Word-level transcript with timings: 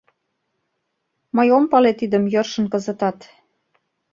Мый 1.35 1.47
ом 1.57 1.65
пале 1.71 1.91
тидым 1.99 2.23
йӧршын 2.33 2.65
кызытат. 2.73 3.19